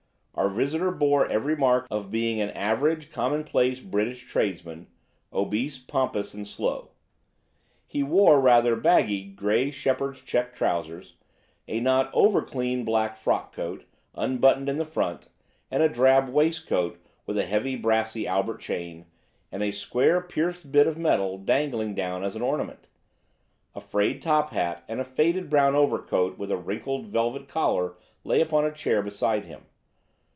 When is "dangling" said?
21.37-21.93